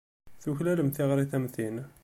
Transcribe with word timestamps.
Tuklalem 0.41 0.89
tiɣrit 0.95 1.33
am 1.37 1.45
tin! 1.55 1.75